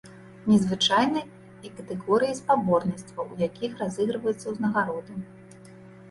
Незвычайныя 0.51 1.25
і 1.67 1.69
катэгорыі 1.79 2.37
спаборніцтваў, 2.39 3.25
у 3.35 3.37
якіх 3.47 3.71
разыгрываюцца 3.83 4.45
ўзнагароды. 4.55 5.13